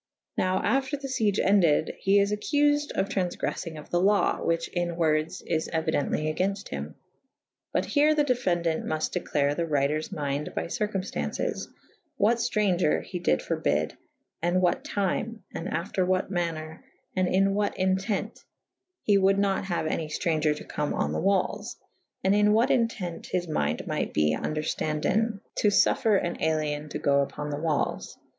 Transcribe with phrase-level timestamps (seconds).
[0.35, 4.67] Now after the fiege ended he is accufed for trawfgreffyng of the lawe / which
[4.69, 6.95] in wordes is eui dently againft him.
[7.71, 13.19] But here the defendaunt muft declare the wryters mynde by circumftaunces / what ftraunger he
[13.19, 17.77] dyd forbyd / and what tyme / and after what maner / and in what
[17.77, 18.43] intent [F i b]
[19.03, 23.27] he wolde nat haue any ftraunger to come on the walles /& in what intent
[23.27, 28.17] his mynde might be vnderftanden to fuffre an alien to go vpon the walles.